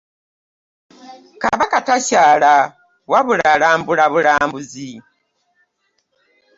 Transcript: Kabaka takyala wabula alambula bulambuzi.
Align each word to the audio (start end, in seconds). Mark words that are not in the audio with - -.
Kabaka 1.41 1.77
takyala 1.87 2.53
wabula 3.11 3.45
alambula 3.53 4.03
bulambuzi. 4.13 4.91